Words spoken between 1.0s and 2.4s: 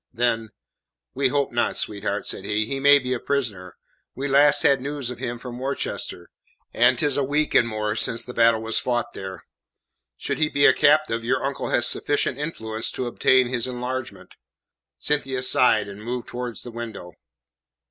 "We hope not, sweetheart,"